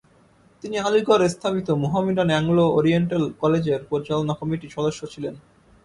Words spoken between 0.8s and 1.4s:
আলিগড়ে